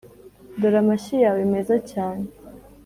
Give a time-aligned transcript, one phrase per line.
[0.59, 2.25] dore amashyi yawe meza cyane,